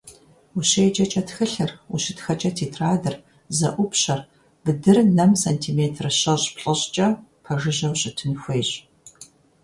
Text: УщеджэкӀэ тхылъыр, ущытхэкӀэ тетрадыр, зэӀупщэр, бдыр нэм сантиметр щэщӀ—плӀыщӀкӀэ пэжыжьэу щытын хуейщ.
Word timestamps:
УщеджэкӀэ 0.57 1.21
тхылъыр, 1.27 1.71
ущытхэкӀэ 1.93 2.51
тетрадыр, 2.57 3.15
зэӀупщэр, 3.57 4.21
бдыр 4.63 4.97
нэм 5.17 5.31
сантиметр 5.43 6.05
щэщӀ—плӀыщӀкӀэ 6.19 7.07
пэжыжьэу 7.43 7.95
щытын 7.99 8.33
хуейщ. 8.41 8.69